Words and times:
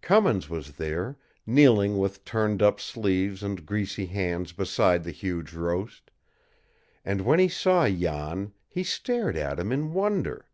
Cummins 0.00 0.48
was 0.48 0.76
there, 0.76 1.18
kneeling 1.44 1.98
with 1.98 2.24
turned 2.24 2.62
up 2.62 2.80
sleeves 2.80 3.42
and 3.42 3.66
greasy 3.66 4.06
hands 4.06 4.50
beside 4.50 5.04
the 5.04 5.10
huge 5.10 5.52
roast, 5.52 6.10
and 7.04 7.20
when 7.20 7.38
he 7.38 7.48
saw 7.50 7.86
Jan 7.86 8.54
he 8.66 8.82
stared 8.82 9.36
at 9.36 9.58
him 9.58 9.72
in 9.72 9.92
wonder. 9.92 10.46